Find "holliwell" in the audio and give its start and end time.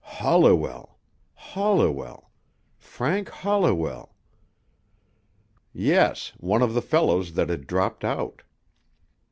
0.03-0.97, 1.35-2.31, 3.29-4.15